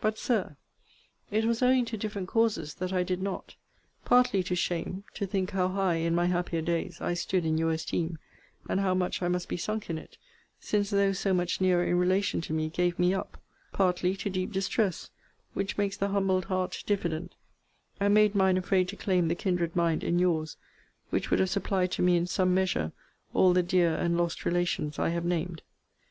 But, 0.00 0.16
Sir, 0.16 0.56
it 1.30 1.44
was 1.44 1.60
owing 1.62 1.84
to 1.84 1.98
different 1.98 2.28
causes 2.28 2.72
that 2.76 2.94
I 2.94 3.02
did 3.02 3.20
not; 3.20 3.56
partly 4.06 4.42
to 4.44 4.54
shame, 4.54 5.04
to 5.12 5.26
think 5.26 5.50
how 5.50 5.68
high, 5.68 5.96
in 5.96 6.14
my 6.14 6.24
happier 6.24 6.62
days, 6.62 6.98
I 7.02 7.12
stood 7.12 7.44
in 7.44 7.58
your 7.58 7.70
esteem, 7.72 8.18
and 8.70 8.80
how 8.80 8.94
much 8.94 9.20
I 9.20 9.28
must 9.28 9.50
be 9.50 9.58
sunk 9.58 9.90
in 9.90 9.98
it, 9.98 10.16
since 10.58 10.88
those 10.88 11.18
so 11.18 11.34
much 11.34 11.60
nearer 11.60 11.84
in 11.84 11.98
relation 11.98 12.40
to 12.40 12.54
me 12.54 12.70
gave 12.70 12.98
me 12.98 13.12
up; 13.12 13.36
partly 13.74 14.16
to 14.16 14.30
deep 14.30 14.50
distress, 14.50 15.10
which 15.52 15.76
makes 15.76 15.98
the 15.98 16.08
humbled 16.08 16.46
heart 16.46 16.82
diffident; 16.86 17.34
and 18.00 18.14
made 18.14 18.34
mine 18.34 18.56
afraid 18.56 18.88
to 18.88 18.96
claim 18.96 19.28
the 19.28 19.34
kindred 19.34 19.76
mind 19.76 20.02
in 20.02 20.18
your's, 20.18 20.56
which 21.10 21.30
would 21.30 21.38
have 21.40 21.50
supplied 21.50 21.92
to 21.92 22.00
me 22.00 22.16
in 22.16 22.26
some 22.26 22.54
measure 22.54 22.92
all 23.34 23.52
the 23.52 23.62
dear 23.62 23.94
and 23.94 24.16
lost 24.16 24.46
relations 24.46 24.98
I 24.98 25.10
have 25.10 25.26
named. 25.26 25.60